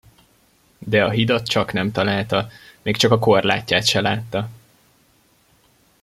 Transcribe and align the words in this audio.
De 0.79 1.03
a 1.03 1.09
hidat 1.09 1.47
csak 1.47 1.73
nem 1.73 1.91
találta, 1.91 2.47
még 2.81 2.97
csak 2.97 3.11
a 3.11 3.19
korlátját 3.19 3.85
se 3.85 4.01
látta. 4.01 4.49